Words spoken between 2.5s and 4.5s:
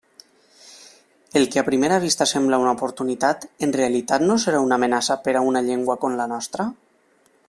una oportunitat, en realitat no